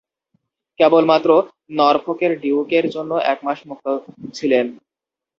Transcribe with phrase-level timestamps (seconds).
[0.79, 1.29] কেবলমাত্র
[1.71, 3.87] নরফোকের ডিউকের জন্য একমাস মুক্ত
[4.33, 4.65] ছিলেন।